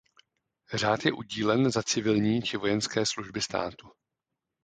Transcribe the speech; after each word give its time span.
Řád 0.73 1.05
je 1.05 1.11
udílen 1.11 1.71
za 1.71 1.83
civilní 1.83 2.41
či 2.41 2.57
vojenské 2.57 3.05
služby 3.05 3.41
státu. 3.41 3.91